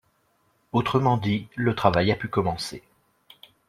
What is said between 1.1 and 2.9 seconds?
dit, le travail a pu commencer.